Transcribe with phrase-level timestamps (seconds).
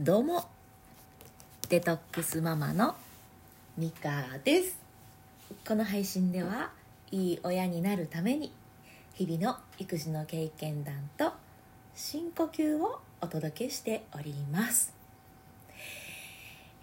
[0.00, 0.44] どうも。
[1.68, 2.94] デトックスママの
[3.76, 4.78] ミカです。
[5.66, 6.70] この配信では
[7.10, 8.52] いい親になるために
[9.14, 11.32] 日々の育児の経験談と
[11.96, 14.94] 深呼吸をお届けしております。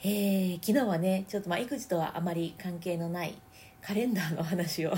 [0.03, 3.35] えー、昨日はねちょっとまあ育児とはあまり関係のない
[3.81, 4.93] カレンダーの話を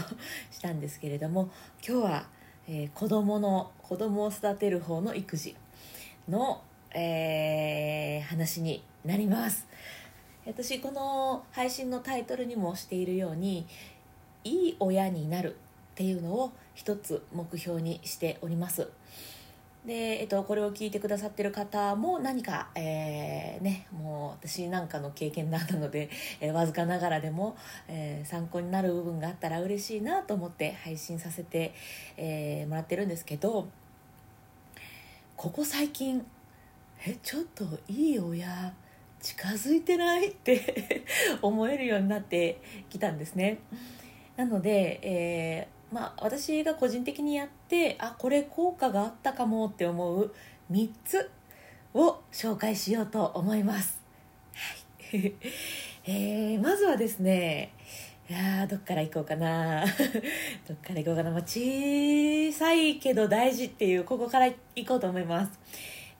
[0.50, 1.52] したんですけれども
[1.88, 2.28] 今日は、
[2.68, 5.56] えー、子供の子供を育てる方の育児
[6.28, 6.64] の
[7.00, 9.68] えー、話になります。
[10.48, 13.68] 私この配信のタイトルにもしているように
[14.44, 15.58] いい親になるっ
[15.94, 18.90] ていうのを一つ目標にしております。
[19.86, 26.10] で、えっと、これを聞いてくださってる方も何か、えー、ね、もう私なんかの経験談なので、
[26.42, 27.56] えー、わずかながらでも、
[27.88, 31.74] えー、参考になる部分があったら嬉しいなと思って配信させて、
[32.18, 33.68] えもらってるんですけど
[35.38, 36.26] ここ最近
[37.06, 38.74] えちょっといい親
[39.22, 40.30] 近づいてない？
[40.30, 41.06] って
[41.42, 43.60] 思えるようになってきたんですね。
[44.36, 50.34] なので、えー、まあ、私が個人的にやってあこれ効果があったかもって思う
[50.72, 51.32] 3つ
[51.94, 54.00] を紹介しようと思います、
[55.12, 55.34] はい。
[56.06, 57.74] えー、まずはですね
[58.30, 59.86] いやどっから行こうかな。
[60.68, 65.60] どっから行こうかな、まあ、小さいけど大事っていうここから行こうと思います、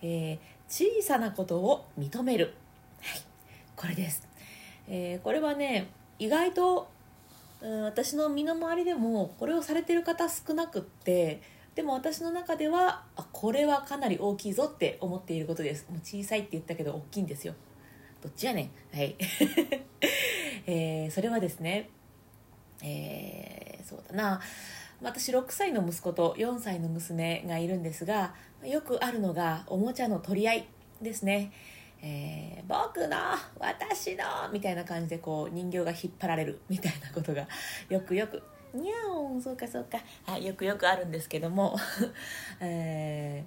[0.02, 2.54] えー小さなことを認める、
[3.02, 3.22] はい、
[3.76, 4.28] これです、
[4.88, 6.90] えー、これはね意外と、
[7.62, 11.42] うん、私の身の回りでもこれをされてる方少なくって
[11.76, 15.86] でも私の中ではあこれはかなり大きいぞって思っていることです。
[15.92, 17.54] もう小さいって言ったけど大きいんですよ。
[18.24, 18.98] どっちやねん。
[18.98, 19.16] はい、
[20.66, 21.92] えー、それはですね
[22.84, 24.42] えー、そうだな。
[25.02, 30.68] 私6歳の息子と4歳の娘がいるんですがよくあるのがおもちゃの取り合い
[31.02, 31.52] ですね、
[32.02, 33.18] えー、僕の
[33.60, 37.48] 私のみたいな感じでこう人形が引っ張られるみたいなことが
[37.90, 38.42] よくよく
[38.74, 41.78] にゃおんそうかそうか、はい、よくよくあるんですけども、
[42.60, 43.44] え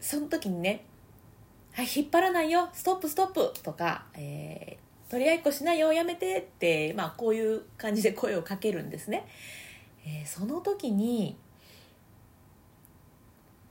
[0.00, 0.84] ー、その時にね
[1.72, 9.26] 「はい引っ張らないよストップストップ」とか、えー、取り合いっこしないよやめてって、まあ、こういう感じで声をかけるんですね。
[10.10, 11.36] えー、その時に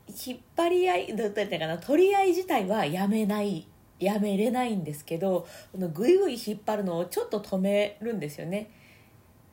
[0.08, 3.68] 引っ張り合いどうったかな取り合い自体はやめない
[4.00, 8.72] やめれないんですけどこのぐいぐい引っ張るのをちょっと止めるんですよね。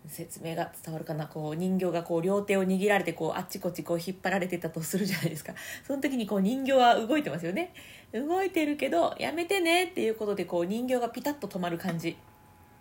[0.09, 5.53] 説明が伝わるかなこう人形がこう両手を握られてこうあっちこっちこう引っ張られてたとするじゃないですか。
[5.85, 7.75] その時にこう人形は動いてますよね。
[8.13, 12.17] 動いてるけどやめてねっていうことでこう人形がピタッと止まる感じ。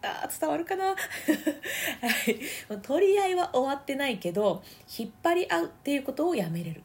[0.05, 4.63] あ伝わるかな、 はい、取り合いは終わってないけど
[4.97, 6.83] 引っ張り合うっていうことをやめれる。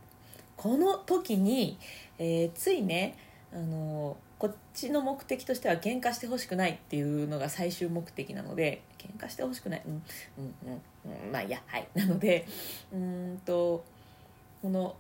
[0.56, 1.78] この時に、
[2.19, 3.16] えー、ついね
[3.53, 9.82] あのこっちの目的としては喧嘩してほしくないっていうのが最終目的なので喧嘩してほしくない。
[9.86, 10.03] うん
[10.38, 11.88] うんうん、うん、まあいやはい。
[11.94, 12.47] なので
[12.92, 13.84] うんと
[14.62, 14.97] この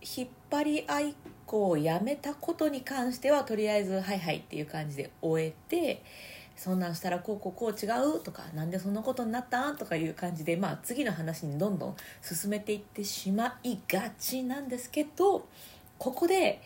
[0.00, 1.14] 引っ張り合いっ
[1.48, 6.02] こをやめたことに関してはとりあえず「はいはい」っていう感じで終えて
[6.58, 9.72] そんなんしたらこうこうこう違うとかなんでそんなことになった？
[9.74, 15.46] とかいう感じで、まあ、次の話にどんどん進めていってしまいがちなんですけど
[15.98, 16.60] ここで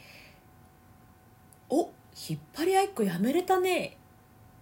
[1.69, 1.91] 「お
[2.29, 3.99] 引っ張り合いっこやめれたね」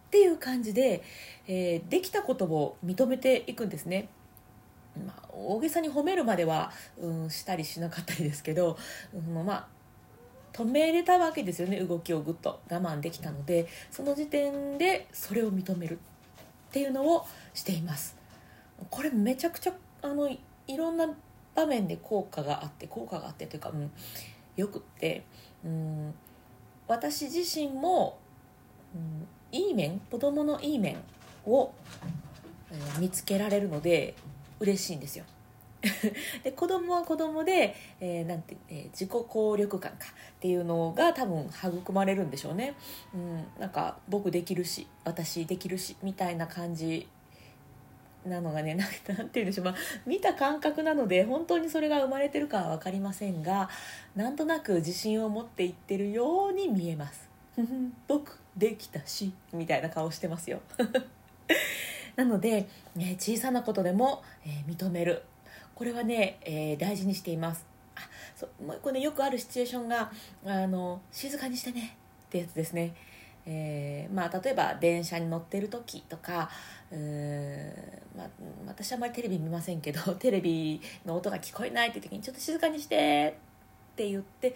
[0.08, 1.02] っていう感じで、
[1.46, 4.08] えー、できたことを認めていくんですね。
[5.06, 8.76] まあ、大げさに褒めるまでは、うん、したりしなかったりですけど、
[9.14, 9.68] うん、まあ
[10.52, 11.80] 止めれたわけですよね。
[11.80, 12.60] 動きをぐっと。
[12.70, 18.16] 我慢できたのでその時点でそれを認めるっていうのをしています。
[18.90, 19.72] これめちゃくちゃ
[20.02, 20.38] あのい
[20.76, 21.08] ろんな
[21.54, 23.90] 場面で効果があって効果があってというか、うん、
[24.56, 25.24] よくって
[25.64, 26.14] うん
[26.88, 28.18] 私自身も、
[28.94, 30.96] うん、いい面子供のいい面
[31.46, 31.72] を、
[32.72, 34.14] えー、見つけられるので
[34.58, 35.24] 嬉しいんですよ。
[36.44, 42.74] で子供は子供で、えー、なんて、えー、自己効力感かっていうのが多分育まれるんでしょうね、
[43.14, 47.08] うん、なんか僕できるし私できるしみたいな感じ
[48.26, 48.74] なのがね
[49.08, 49.74] 何て言うんでしょう、まあ、
[50.04, 53.70] 見た感覚なので本当にそれが生まれてるかは分かりませんが
[54.14, 57.30] なんとなく自信を持っていってるように見えます。
[58.08, 60.60] 僕できたしみたいな顔してますよ。
[62.16, 65.22] なので、ね、小さなことでも、えー、認める。
[65.80, 67.64] これはね、えー、大事にしています。
[67.94, 68.00] あ
[68.36, 70.12] そうもう一個ねよくあるシチュエーションが
[70.44, 71.96] あの静かにしてね
[72.26, 72.94] ってやつですね。
[73.46, 76.50] えー、まあ、例えば電車に乗ってる時とか
[76.92, 77.72] うー、
[78.14, 78.28] まあ、
[78.66, 83.34] 私はあまりテレビ見ませんけど テレビの音が聞こえないって時にちょっと静かにして
[83.92, 84.54] って言って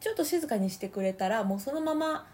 [0.00, 2.26] ちょっと静かにしてくれたらもうそのまま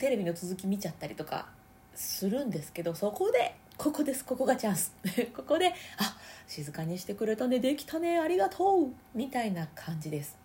[0.00, 1.46] テレビの続き見ちゃったりとか
[1.94, 4.94] するんですけどそこでここですここがチャンス。
[5.36, 10.38] ここであ静かにしてくれたねできたねありがとうみたいな感じです。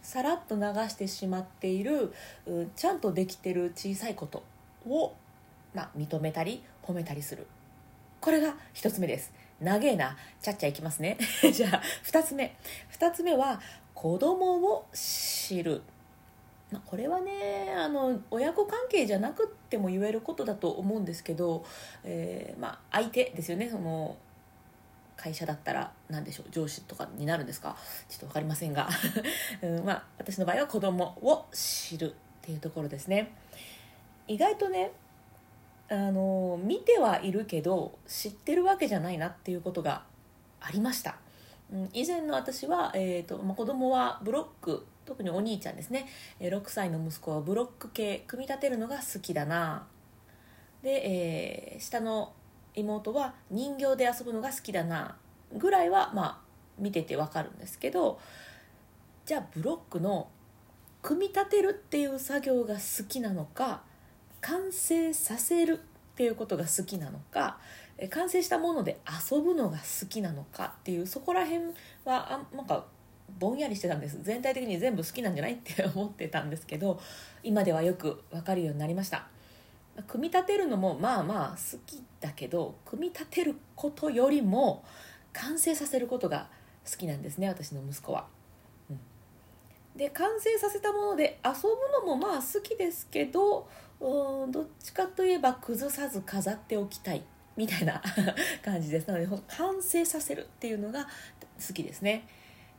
[0.00, 2.14] さらっと流してしまっている
[2.74, 4.44] ちゃんとできてる小さいこと
[4.88, 5.12] を、
[5.74, 7.46] まあ、認めたり褒めたりする。
[8.18, 9.30] これが一つ目です。
[9.60, 10.16] 長えな。
[10.40, 11.18] ちゃっちゃいきますね。
[11.52, 12.56] じゃあ二つ目。
[12.88, 13.60] 二つ目は
[13.92, 15.82] 子供を知る。
[16.70, 21.64] まあ、これはねあの親子関係じゃなくっても言えることだと思うんですけど、
[22.04, 24.16] えー、まあ、相手ですよねその
[25.16, 27.76] 会社だったら何でしょう上司とかになるんですか？
[28.08, 28.88] ちょっと分かりませんが、
[29.62, 33.32] うんまあ、私の場合は子供を知るっていうところですね。
[34.28, 34.92] 意外とね
[35.90, 40.04] あの見てはいるけど知ってるわけじゃないなっていうことが
[40.60, 41.16] ありました、
[41.72, 46.06] うん、以前の私は、えーとまあ、子供はブロック特にお兄ちゃんですね。
[46.40, 49.86] 6歳の息子はブロック系組み立てるのが好きだな。
[50.82, 52.34] で、えー、下の
[52.74, 55.16] 妹は人形で遊ぶのが好きだな。
[55.56, 56.38] ぐらいはまあ
[56.78, 58.20] 見ててわかるんですけど
[59.24, 60.28] じゃあブロックの
[61.02, 63.82] 組み立てるっていう作業が好きなのか
[64.40, 65.80] 完成させる
[66.12, 67.58] っていうことが好きなのか
[68.10, 69.00] 完成したもので
[69.30, 71.66] 遊ぶのが好きなのかっていうそこら辺
[72.04, 72.84] はあなんか
[73.38, 77.00] ぼんやりしてたんです全体的に全部好きなんじゃないって 思ってたんですけど
[77.42, 79.26] 今ではよく分かるようになりました
[80.06, 84.84] 組み立てるのもまあまあ好きだけど組み立てることよりも
[85.32, 86.48] 完成させることが
[86.88, 88.26] 好きなんですね私の息子は。
[88.90, 88.98] うん、
[89.96, 93.68] で完成させたもので遊ぶのもまあ好きですけど
[94.00, 97.22] うんどっちかといえば崩さず飾っておきたい
[97.56, 98.00] みたいな
[98.64, 101.06] 感じですなので完成させるっていうのが
[101.66, 102.26] 好きですね。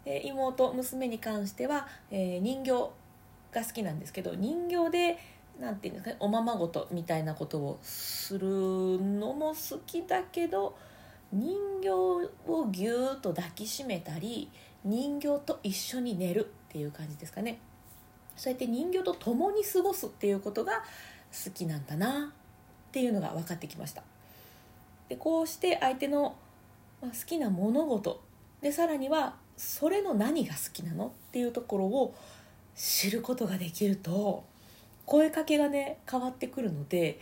[0.10, 2.72] で妹娘に関しては、え、人形
[3.52, 5.20] が好きなんですけど人形で
[5.60, 10.76] なんていうんですかねおままごとみたいなことをするのも好きだけど
[11.32, 14.50] 人形をぎゅーっと抱きしめたり
[14.84, 17.60] 人形と一緒に寝るっていう感じですかね。
[18.36, 20.82] そうやって人形と共に過ごすっていうことが
[21.46, 22.34] 好きなんだな
[22.90, 24.02] っていうのが分かってきました。
[25.08, 26.36] でこうして相手の
[27.02, 28.24] 好きな物事。
[28.62, 32.16] でさらにはそれの何が好きなのっていうところを
[32.78, 34.46] 知ることができると
[35.06, 37.20] 声かけがね変わってくるので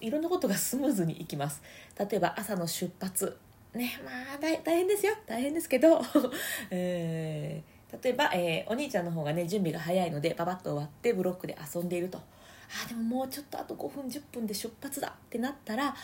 [0.00, 1.62] いろんなことがスムーズにいきます。
[1.98, 3.36] 例えば朝の出発。
[3.74, 5.12] ねまあ大変ですよ。
[5.26, 6.00] 大変ですけど、
[6.70, 12.18] えー、例えば、えー、お兄ちゃんの方がね準備が早いのでパパッと終わってブロックで遊んでいると。
[12.18, 15.94] あでももうちょっとあと5分10分で出発だってなったら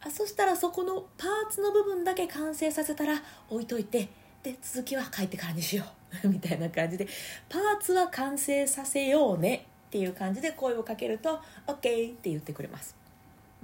[0.00, 4.08] あそしたらそこのパーツの部分だけ完成させたら置いといて
[4.42, 5.88] で続きは帰ってからにしよう。
[6.28, 7.06] みたいな感じで
[7.48, 9.66] パーツは完成させようね。
[9.88, 12.94] っていう感じで声をかけると OK って言ってくれます、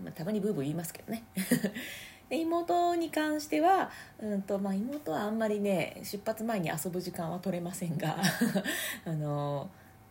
[0.02, 1.22] まあ、たまにブーブー言いますけどね。
[2.30, 8.16] で妹に関しては、うんとまあ、妹はあんまりね出発前に遊ぶ時間は取れませんが
[9.04, 9.68] あの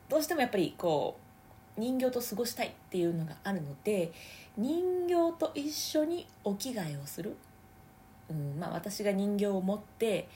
[0.07, 1.17] どうしてもやっぱりこ
[1.75, 4.11] う人形と過ごしたいっていうのがあるので
[4.55, 7.35] 人形と一緒にお着替えをする。
[8.33, 10.27] うんまあ、私が人形を持って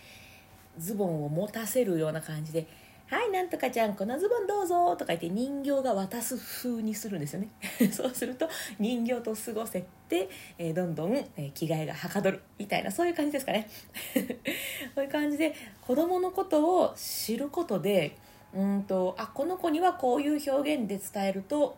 [0.77, 2.67] ズボンを持たせるような感じで
[3.07, 7.49] 「はいなんとかちゃんこのズボンどうぞ」とか言って人形が渡す風にするんですよね。
[7.91, 8.47] そうすると
[8.79, 12.41] 人形と過ごせて、えー、どんどん、えー、着替えがはかどる。
[12.57, 13.67] みたいなそういう感じですかね。
[14.93, 18.15] そういう感じで子供のことを知ることで
[18.53, 21.77] うんとあこの子にはこういう表現で伝えると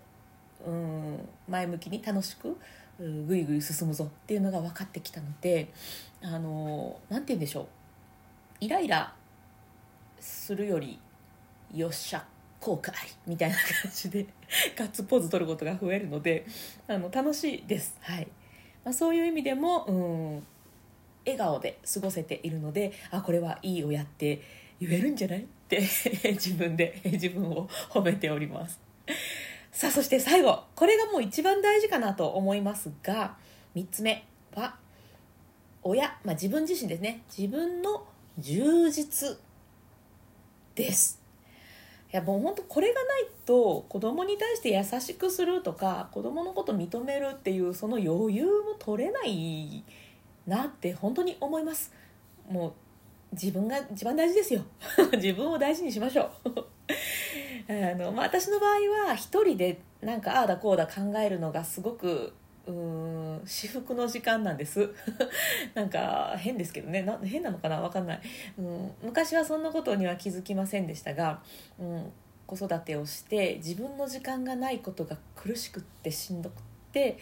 [0.66, 2.58] うん前向きに楽しく
[3.00, 5.70] ぐいぐい進むぞっていうのが分かってきたので
[6.22, 7.68] あの何て言うんでしょう。
[8.62, 9.14] イライラ
[10.20, 11.00] するより
[11.74, 12.26] よっしゃ
[12.60, 12.92] 後悔
[13.26, 14.26] みたいな感じで
[14.76, 16.46] ガッツポーズ取ることが増えるので
[16.88, 18.28] あの楽しいです、はい。
[18.84, 20.44] まあ、そういう意味でも、うん、
[21.26, 24.42] 笑顔で過ごせているのであこれはいい親って
[24.82, 25.44] 言えるんじゃない？
[25.44, 25.80] って
[26.34, 28.80] 自分で自分を褒めております。
[29.72, 30.64] さあそして最後。
[30.76, 33.38] これがもう一番大事かなと思いますが
[33.76, 34.76] 3つ目は
[35.84, 37.24] 親、まあ、自分自身ですね。
[37.36, 38.06] 自分の
[38.38, 39.38] 充実
[40.76, 41.22] です。
[42.12, 49.84] いやもう本当これがないと子供に対して優しくするとか子供のこと認めるっていうその余裕も取れない
[50.48, 51.94] なって本当に思います。
[52.50, 52.74] もう
[53.32, 54.64] 自分が一番大事ですよ。
[55.14, 56.66] 自分を大事にしましょう。
[57.72, 62.34] あの、まあ、私の場合は一人でなんかああだこうだ考えるのがすごく
[62.66, 64.90] うん至福の時間なんです。
[65.76, 67.06] なんか変ですけどね。
[67.24, 67.82] 変なのかな？
[67.82, 68.22] 分かんない、
[68.58, 71.42] うん、昔はそんなことには気づきませんでしたが、
[71.80, 72.12] うん、
[72.46, 76.56] 子育てをして自分の時間がないことが苦しくってしんどくっ
[76.92, 77.20] て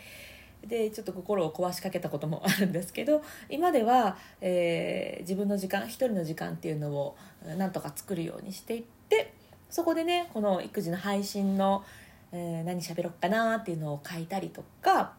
[0.68, 7.16] でちょっと心を壊しかけたこともあるんですけど今では、えー、自分の時間一人の時間っていうのを
[7.58, 9.34] なんとか作るようにしていって
[9.70, 11.84] そこでねこの育児の配信の、
[12.32, 15.14] えー、何喋ろっかなっていうのを書いたりとか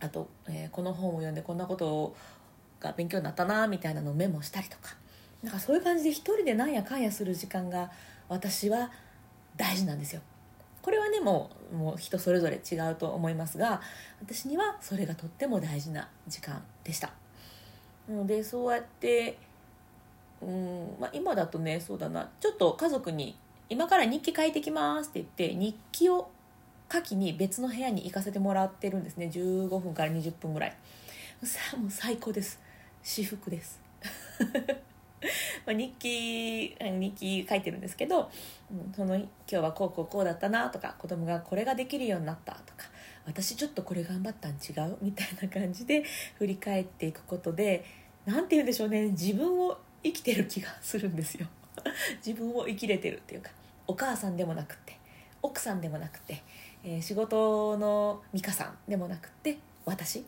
[0.00, 2.14] あと、えー、この本を読んでこんなこと
[2.80, 4.94] が勉強になったなみたいなのをメモしたりとか
[5.42, 7.90] なんかそういう感じで一人でなんやかんやする時間が
[8.28, 8.90] 私は
[9.56, 10.20] 大事なんですよ。
[10.82, 13.80] これはねもうもう人それぞれ違うと思いますが
[14.20, 17.12] 私にはそれがとっても大事な時間でした。
[18.08, 19.38] なのでそうやって
[20.40, 22.30] うんまあ、今だとねそうだな。
[22.40, 23.36] ちょっと家族に
[23.68, 26.30] 「今から日記書いてきます」って言って日記を
[26.90, 29.26] 書きに別の部屋に行かせてもらってるんですね。
[29.32, 30.76] 15分から20分ぐらい。
[31.42, 32.60] さあもう最高です。
[33.02, 33.80] 私服です。
[35.68, 38.30] まあ、日記日記書いてるんですけど、
[38.72, 42.86] うん、その今日はこうこうこうだったなとか子供がこれができるようになったとか
[43.26, 44.96] 私ちょっとこれ頑張ったん違う？
[45.02, 46.04] みたいな感じで
[46.38, 47.84] 振り返っていくことで
[48.24, 49.08] 何て言うんでしょうね。
[49.08, 51.46] 自分を生きてる気がするんですよ。
[52.26, 53.50] 自分を生きれてるっていうか
[53.86, 54.96] お母さんでもなくって
[55.42, 56.42] 奥さんでもなくて、
[56.82, 60.24] えー、仕事の美香さんでもなくって私？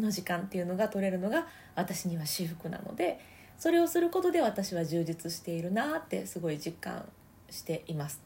[0.00, 3.18] の時間っていうのが取れるのが私には私服なので
[3.58, 7.08] それをすることで私は充実しているなってすごい実感
[7.50, 8.20] しています。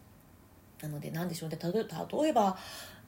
[0.83, 1.59] なので何でしょうね。
[1.63, 2.57] 例えば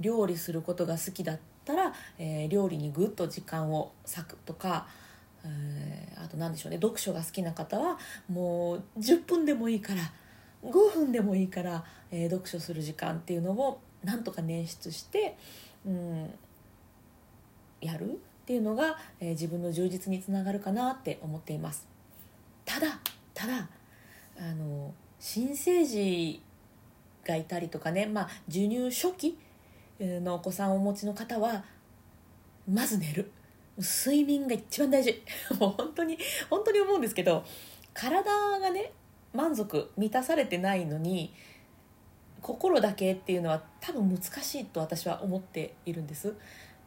[0.01, 4.87] 料理することが好きだったら、えー、料理にぐっと時間を割くとか、
[5.45, 6.77] えー、あと何でしょうね。
[6.77, 7.99] 読書が好きな方は
[8.29, 10.13] もう10分でもいいから
[10.65, 15.37] 5分でもいいから、えー、読書する時間っていうのをなんとか捻出して、
[15.87, 16.31] うん、
[17.81, 18.15] やるっ
[18.45, 21.92] ていうのが、えー、自分の充実につながるかなって思っています。
[22.65, 22.99] ただ
[23.35, 23.69] ただ
[24.39, 26.43] あの新生児
[27.25, 29.39] がいたりとかね、まあ、授乳初期
[30.01, 31.65] のお子さんをお持ちの方は
[32.69, 33.31] まず寝る。
[33.79, 35.23] 睡眠が一番大事。
[35.59, 36.19] もう本当に
[36.51, 37.45] 本当に思うんですけど
[37.95, 38.93] 体がね
[39.33, 41.33] 満足満たされてないのに
[42.41, 46.35] 心だけっていうのは多分難しいと私は思っているんです。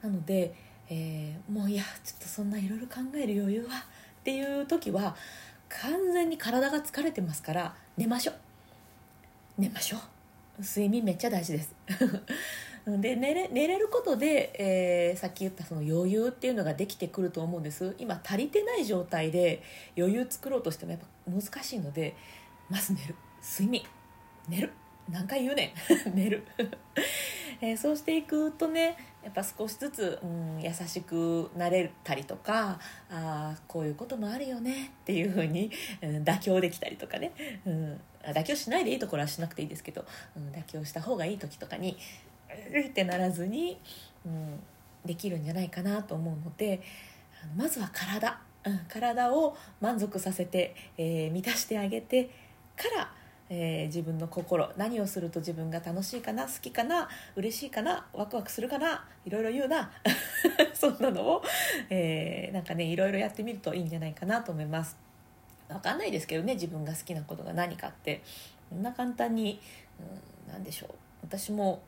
[0.02, 0.54] なので、
[0.90, 3.86] えー、もういやちょっとそんないろいろ考える余裕は
[4.20, 5.16] っていう時は
[5.82, 8.36] 完全に体が疲れてますから寝ましょう。
[9.58, 10.00] 寝ましょう。
[10.62, 11.76] 睡眠めっちゃ大事です。
[12.88, 17.96] で寝れ寝れることで、えー、さっき言ったその余裕っていうのができてくると思うんです。
[17.98, 19.64] 今足りてない状態で
[19.98, 22.16] 余裕作ろうとしてもやっぱ難しいので
[22.70, 23.16] まず寝る。
[23.42, 23.84] 睡眠。
[24.48, 24.72] 寝る。
[25.10, 25.74] 何回言うね
[26.08, 26.16] ん。
[26.16, 26.46] 寝る。
[27.62, 35.72] えー、そうしていくとねやっぱ少しずつ、うん、優しくなれたりとかあこういうこともあるよねっていうふうに、
[36.02, 37.32] うん、妥協できたりとかね、
[37.66, 41.98] うん、妥協しないでいいところはしなくていいですけど、うん、妥協した方がいい時とかに
[42.74, 43.80] うってならずに、
[44.26, 44.60] うん、
[45.06, 46.82] できるんじゃないかなと思うので
[47.44, 52.26] あのまずは体、うん、体を満足させて、えー、満たしてあげて
[52.76, 53.12] から
[53.50, 59.92] えー、自分の心何をすると自分が楽しいかな好きかな嬉しいかなワクワクするかないろいろ言うな。
[60.74, 61.44] そんなのを、
[61.90, 64.98] えー、なんかねいろいろやってみるといいんじゃないかなと思います。
[65.68, 68.22] 分かんないですけどね自分が好きなことが何かって。
[68.70, 69.60] こんな簡単に、
[70.00, 70.90] うん、何でしょう。
[71.24, 71.82] 私も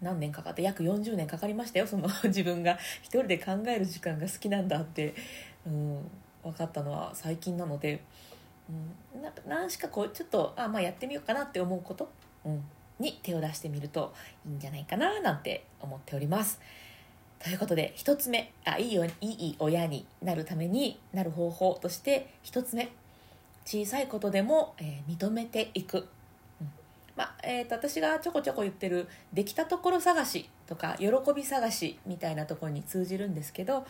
[0.00, 1.86] 何年かかって約40年かかりましたよ。
[1.86, 5.14] その 自分が一人で考える時間が好きなんだって、
[5.66, 6.10] うん、
[6.42, 8.00] 分かったのは最近なので。
[8.68, 12.10] うん、な何しかこうちょっとあまあやってみようかなって思うこと、
[12.44, 12.64] うん、
[12.98, 14.12] に手を出してみると
[14.46, 16.60] いいんじゃないかななんて思っております。
[17.38, 22.90] ということで1つ目あいいよいい親になるためになる方法として1つ目
[23.64, 26.08] 小さいことでも、えー、認めていく、
[26.60, 26.70] うん。
[27.14, 33.86] まあえーと、と私がちょこちょこ言ってるできたところ探しとか喜び探しみたいなところに通じるんですけど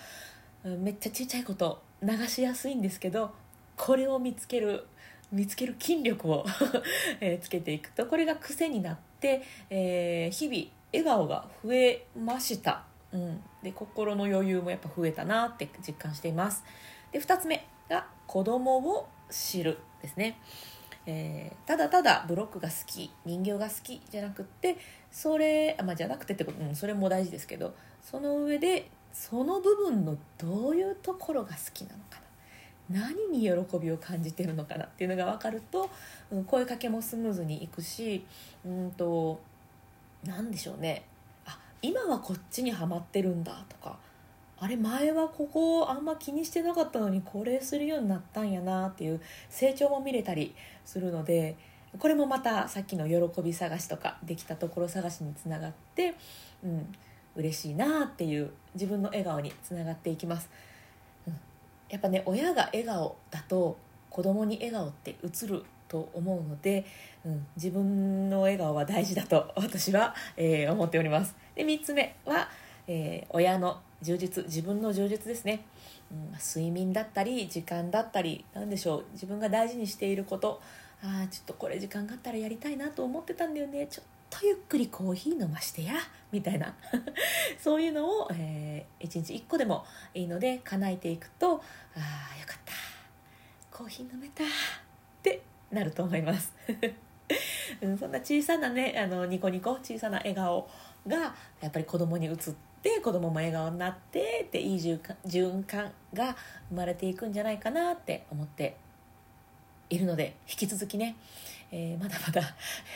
[0.64, 3.32] めっちゃちっちゃいこと流しやすいんですけど
[3.76, 4.86] これを見つける
[5.32, 6.46] 見つける筋力を
[7.20, 7.90] えつけていく。
[7.92, 16.64] とこれが癖になって、えー、日々笑顔が増えました、うん、で心の余裕もやっぱ増えたなって実感しています。
[17.12, 20.38] で2つ目が子供を知るですね、
[21.06, 24.76] えー、ただただブロックが好き人形が好きじゃなくって
[25.10, 32.25] それあ、まあ、じゃなくてってこと、うん、それも大事ですけどその上でその部分のどういうところが好きなのかな。
[32.90, 35.90] 何に喜びを感じてるのかなっていうのが分かると、
[36.30, 38.24] うん、声かけもスムーズにいくし
[38.64, 39.40] うんと
[40.24, 41.04] 何でしょうね。
[41.46, 43.98] あ今はこっちにはまってるんだとか
[44.58, 51.56] あれ前はここあんま気にしてなかったのにこれするようになったんやなっていう成長も見れたりするので
[51.98, 56.14] これもまたさっきの喜び探しとかできたところ探しにつながって、
[56.64, 56.94] うん、
[57.36, 60.50] 嬉しいなっていう自分の笑顔につながっていきます、
[61.88, 63.76] やっぱね親が笑顔だと
[64.10, 66.84] 子供に笑顔って映ると思うので、
[67.24, 71.34] うん、自分の笑顔は大事だと 私は、えー、思っております。
[71.54, 72.48] で3つ目は、
[72.88, 75.64] えー、親の充実自分の充実ですね、
[76.10, 80.60] うん、睡眠だったり時間だったり何でしょう自分が大事にしていること。
[81.02, 83.86] ああちょっとこれ時間があったらやりたいなと思ってたんだよね。
[83.86, 85.94] ちょっとゆっくりコーヒー飲ましてや
[86.32, 86.74] みたいな。
[87.58, 92.72] そういうのを、えー、1日1個でもいいので叶えていくとああよかった。
[93.76, 94.46] コーヒー飲めたっ
[95.22, 96.52] てなると思います。
[97.82, 100.68] うん、そんな小さなねあのニコニコ小さな笑顔
[101.06, 102.36] がやっぱり子供に移っ
[102.82, 106.36] て子供も笑顔になってっていい循環が
[106.68, 108.76] 生まれていくんじゃないかなって思って
[109.90, 111.16] いるので引き続きね、
[111.72, 112.42] えー、まだまだ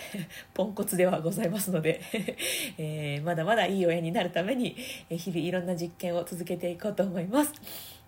[0.55, 2.01] ポンコツではございますので
[2.79, 4.77] えー、まだまだいい親になるために
[5.11, 7.53] 日々いろんな実験を続けていこうと思います。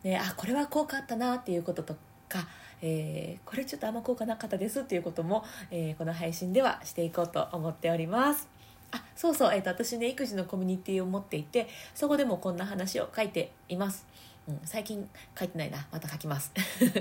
[0.02, 1.96] ね、あこれは効果あったなっていうことと
[2.28, 2.48] か、
[2.80, 8.48] えー、これちょっとあんま効果なかったですっていうことも、えこの配信ではしていこうと思っております。
[8.90, 14.06] あそうそう、えーと私ね育児のコミュニティを持っていてそこでもこんな話を書いています。
[14.48, 15.08] うん、最近
[15.38, 16.52] 書いてないなまた書きます、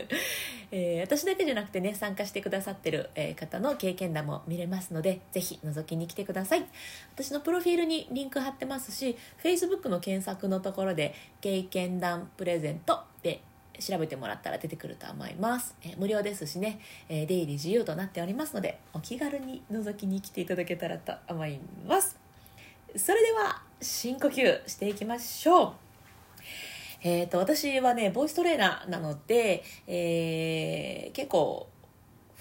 [0.72, 6.66] えー、私だけじゃなくてね参加してくださってる、え方の経験談も見れますのでぜひ覗きに来てください。
[7.14, 13.42] 私のプロフィールにリンク貼ってますし Facebook の検索のところで「経験談プレゼント」で
[13.80, 16.80] 調べてもらったら出てくると思います、えー、無料ですしね、
[17.10, 22.18] えー、出入り自由となっておりますのでお気軽に覗きに来ていただけたらと思います。
[22.96, 25.91] それでは深呼吸していきましょう。
[27.04, 31.68] えーと、私はねボイストレーナーなので、えー、結構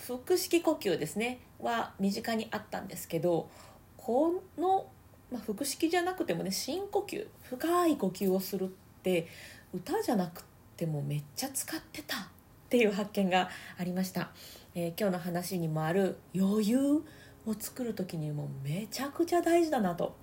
[0.07, 3.49] 腹式呼吸ですねは身近にあったんですけど
[3.97, 4.87] この、
[5.33, 8.69] まあ、腹式じゃなくてもね深呼吸深い呼吸をするっ
[9.03, 9.29] て
[9.75, 10.45] 歌じゃなく
[10.77, 12.21] てもめっちゃ使ってたっ
[12.69, 14.31] ていう発見がありました、
[14.75, 17.03] えー、今日の話にもある余裕
[17.47, 20.17] を作る時にもめちゃくちゃ大事だなと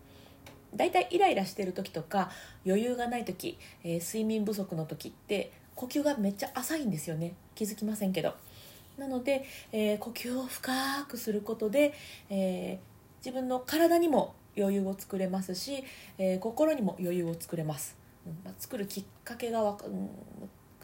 [0.76, 2.30] 大体イライラしてる時とか
[2.66, 7.34] 余裕がない時、えー、睡眠不足の時って呼吸がめっちゃ浅いんですよね。
[7.56, 8.34] 気づきませんけど。
[8.98, 10.72] なので、えー、呼吸を深
[11.08, 11.94] くすることで、
[12.30, 15.84] えー、自分の体にも余裕を作れますし、
[16.18, 20.10] え心にも余裕を作れます、うんまあ、作るきっかけがわか,、うん、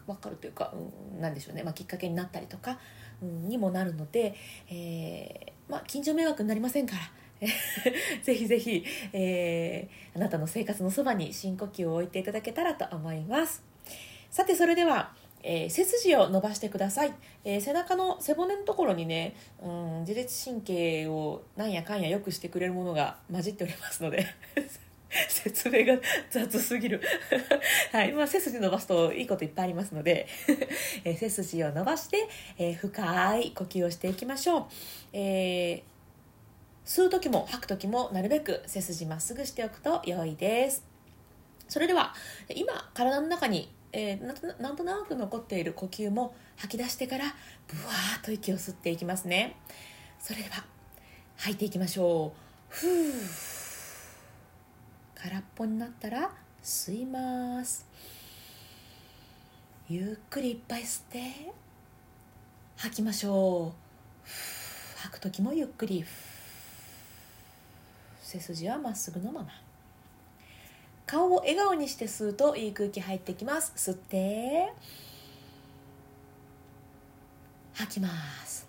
[0.06, 0.72] 分かるというか、
[1.15, 2.78] うん、なんでしょうね、まあ、きっかけになったりとか、
[3.24, 4.36] うん、にもなるので、
[4.69, 7.22] えまあ、近所迷惑になりませんから。
[8.23, 13.63] ぜひぜひ、えー、あなたの生活のそばに深呼吸を置いていただけたらと思います
[14.32, 24.25] さてそれでは、えー、背筋を伸ばしてください、えー、背中の背骨のところにね、うん、自律神経をなんやかんやよくしてくれるものが混じっておりますので
[25.29, 26.01] 説明が
[26.32, 27.01] 雑すぎる
[27.91, 28.12] はい。
[28.13, 30.27] まあ、背筋伸ばすといいこといっぱいありますので
[31.03, 32.27] え背筋を伸ばして、
[32.58, 34.65] えー、深い呼吸をしていきましょう。
[35.13, 35.92] えー
[36.86, 40.84] 吸う時も吐く時もなるべく背筋まっすぐしておくと良いです。
[41.69, 42.13] それでは
[42.54, 47.34] 今体の中に、えー、なんとなく残っている呼吸も吐き出してから
[47.67, 49.56] ブワーッと息を吸っていきますね。
[50.19, 50.65] それでは
[51.38, 52.76] 吐いていきましょう。
[52.76, 53.13] ふう
[55.15, 57.88] 空っぽになったら吸います。
[59.88, 61.54] ゆっくりいっぱい吸って
[62.76, 65.00] 吐きましょう。
[65.00, 66.04] 吐く時もゆっくり。
[68.34, 69.50] 背筋はまっすぐのまま。
[71.06, 73.74] 顔を笑顔にして吸うといい空気入ってきます。
[73.76, 74.74] 吸って。
[77.76, 78.10] 吐きま
[78.43, 78.67] す。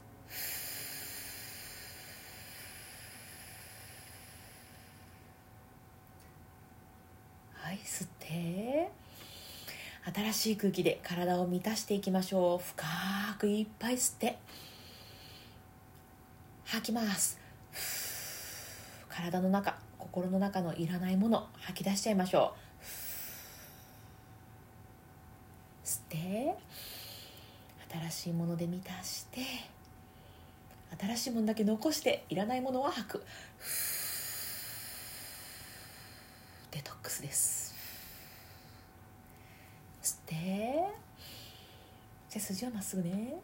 [7.55, 8.91] はい吸って。
[10.15, 12.59] 新しい空気で体を満たしていきましょう。
[12.59, 12.85] 深
[13.39, 14.37] くいっぱい吸って。
[16.67, 17.44] 吐きます。
[19.15, 22.85] 体の中心の中のいらないもの吐き出しちゃいましょう。
[25.87, 26.57] 吸って
[27.93, 29.41] 新しいもので満たして
[30.99, 33.25] 新しいものだけ残していらないものは吐く。
[36.73, 37.73] デトックスです。
[40.03, 40.85] 吸って
[42.31, 43.37] 背筋はまっすぐね。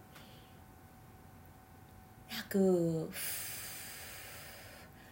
[2.28, 3.10] 吐く。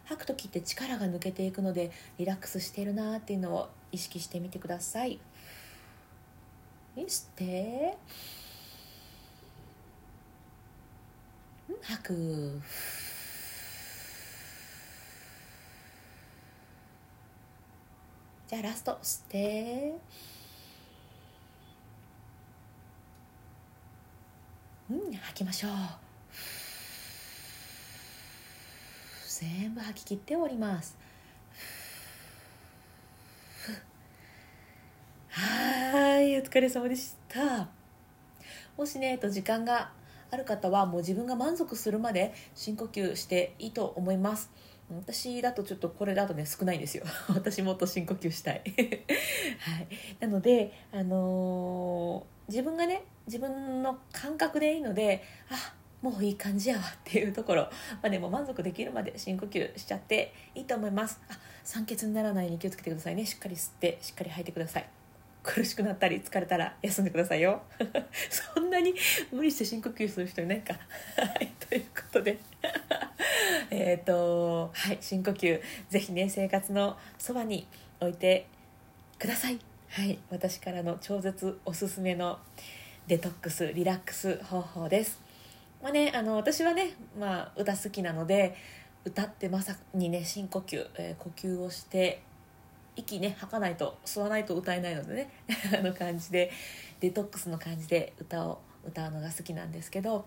[0.09, 5.19] 吐く時って力が抜けていくのでリラックスしてるなっていうのを意識してみてください。
[7.07, 7.97] して
[11.83, 12.61] 吐く。
[18.49, 19.95] じゃあラスト吸って。
[24.91, 26.08] うん吐きましょう。
[29.39, 30.99] 全部吐き切っております。
[35.31, 37.69] はいお疲れ様でした。
[38.77, 39.93] もしねと時間が
[40.33, 44.51] ある方はもう自分が満足するまで深呼吸していいと思います。
[44.91, 47.05] 私だとちょっとこれだとね少ないんですよ。
[47.33, 48.63] 私もっと深呼吸したい。
[49.61, 49.89] はい。
[50.19, 57.71] なのであのー、自分がね自分の感覚でいいのであもういい感じやわっていうところ、ま
[58.05, 61.21] あ、でも満足できるまで深呼吸しちゃっていいと思います。
[61.29, 63.27] あ酸欠にならないように気をつけてくださいね。
[63.27, 64.89] しっかり吸ってしっかり吐いてください。
[65.43, 67.63] 苦しくなったり疲れたら休んでくださいよ。
[68.55, 68.95] そんなに
[69.33, 70.75] 無理して深呼吸する人いないか。
[71.17, 72.39] はいということで。
[73.71, 75.61] えっとはい深呼吸。
[75.89, 77.67] ぜひね生活のそばに
[77.99, 78.47] 置いて
[79.19, 79.59] ください。
[79.89, 82.39] はい私からの超絶おすすめの
[83.07, 85.28] デトックスリラックス方法です。
[85.83, 88.57] まあねあの私はね、まあ、歌好きなので
[89.05, 92.23] 歌ってまさにね深呼吸、えー、呼吸をして
[92.97, 95.31] 息ね吐かないと吸わないと歌えないのでね
[95.79, 96.51] あの感じで
[97.01, 100.27] デトックスの感じで歌を歌うのが好きなんですけど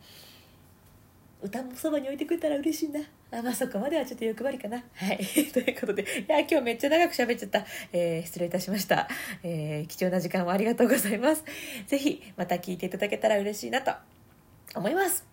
[1.41, 2.99] 歌もそばに置いてくれたら嬉しいな。
[3.31, 4.83] あまあそこまではちょっと欲張りかな。
[4.93, 5.17] はい。
[5.51, 9.07] ということでいや今日めっちゃ長く喋っちゃった、えー、失礼いたしました、
[9.41, 11.43] えー、貴重な時間をありがとうございます。
[11.87, 13.91] 是非また聞いていただけたら嬉しいなと
[14.75, 15.25] 思います。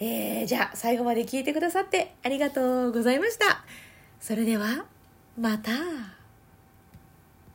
[0.00, 3.64] えー、じゃあ最後まで聞いてくださってありがとうございました。
[4.20, 4.84] それでは
[5.36, 6.17] また。